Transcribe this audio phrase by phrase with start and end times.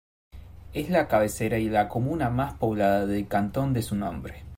[0.73, 4.43] Es la cabecera y la comuna más poblada del cantón de su nombre.